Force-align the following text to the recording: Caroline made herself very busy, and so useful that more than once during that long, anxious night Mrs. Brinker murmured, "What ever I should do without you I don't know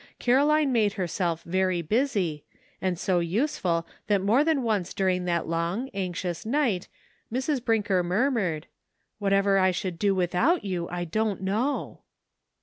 Caroline 0.17 0.71
made 0.71 0.93
herself 0.93 1.43
very 1.43 1.83
busy, 1.83 2.43
and 2.81 2.97
so 2.97 3.19
useful 3.19 3.85
that 4.07 4.19
more 4.19 4.43
than 4.43 4.63
once 4.63 4.95
during 4.95 5.25
that 5.25 5.47
long, 5.47 5.91
anxious 5.93 6.43
night 6.43 6.87
Mrs. 7.31 7.63
Brinker 7.63 8.01
murmured, 8.01 8.65
"What 9.19 9.31
ever 9.31 9.59
I 9.59 9.69
should 9.69 9.99
do 9.99 10.15
without 10.15 10.65
you 10.65 10.89
I 10.89 11.03
don't 11.05 11.41
know 11.43 12.01